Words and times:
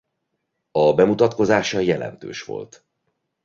A 0.71 0.93
bemutatkozása 0.93 1.79
jelentős 1.79 2.43
volt. 2.43 2.85